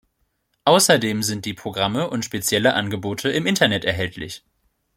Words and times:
Außerdem 0.65 1.21
sind 1.21 1.45
die 1.45 1.53
Programme 1.53 2.09
und 2.09 2.25
spezielle 2.25 2.73
Angebote 2.73 3.29
im 3.29 3.45
Internet 3.45 3.85
erhältlich. 3.85 4.43